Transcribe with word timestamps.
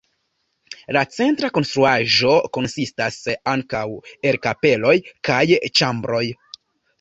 La 0.95 1.01
centra 1.17 1.49
konstruaĵo 1.57 2.31
konsistas 2.57 3.19
ankaŭ 3.53 3.83
el 4.31 4.41
kapeloj 4.47 4.97
kaj 5.31 5.41
ĉambroj. 5.69 6.25